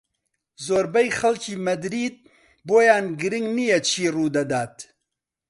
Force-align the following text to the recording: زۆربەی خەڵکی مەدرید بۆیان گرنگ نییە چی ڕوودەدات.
زۆربەی 0.65 1.09
خەڵکی 1.19 1.55
مەدرید 1.65 2.15
بۆیان 2.67 3.05
گرنگ 3.19 3.47
نییە 3.57 3.79
چی 3.87 4.03
ڕوودەدات. 4.15 4.75